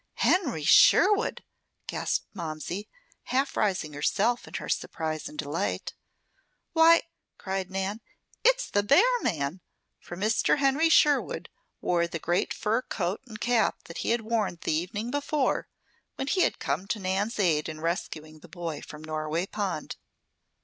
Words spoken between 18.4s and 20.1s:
boy from Norway Pond.